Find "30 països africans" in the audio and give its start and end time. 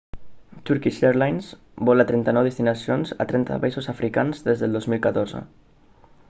3.35-4.43